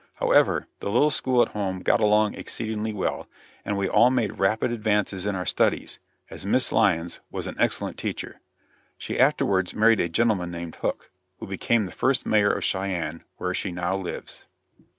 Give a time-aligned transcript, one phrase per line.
[0.15, 3.27] However, the little school at home got along exceedingly well,
[3.63, 7.99] and we all made rapid advances in our studies, as Miss Lyons was an excellent
[7.99, 8.41] teacher.
[8.97, 13.53] She afterwards married a gentleman named Hook, who became the first mayor of Cheyenne, where
[13.53, 14.45] she now lives.